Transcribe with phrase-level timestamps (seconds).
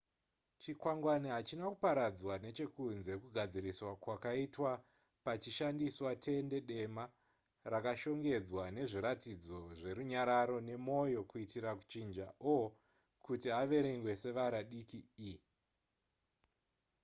[0.61, 4.71] chikwangwani hachina kuparadzwa nechekunze kugadziriswa kwakaitwa
[5.25, 7.03] pachishandiswa tende dema
[7.71, 12.55] rakashongedzwa nezviratidzo zverunyararo nemoyo kuitira kuchinja o
[13.25, 15.31] kuti averengwe sevara diki e